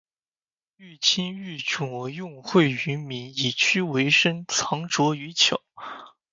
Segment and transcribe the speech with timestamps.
[0.77, 5.61] 欲清欲濁，用晦於明，以屈為伸，藏拙於巧